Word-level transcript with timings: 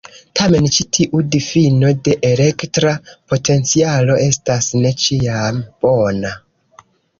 Tamen, 0.37 0.67
ĉi 0.77 0.85
tiu 0.97 1.19
difino 1.35 1.91
de 2.07 2.15
elektra 2.29 2.95
potencialo 3.33 4.17
estas 4.31 4.73
ne 4.83 4.95
ĉiam 5.07 5.63
bona. 5.87 6.35